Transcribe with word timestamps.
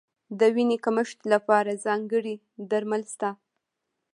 د 0.39 0.41
وینې 0.55 0.77
کمښت 0.85 1.19
لپاره 1.33 1.81
ځانګړي 1.85 2.35
درمل 2.69 3.03
شته. 3.13 3.29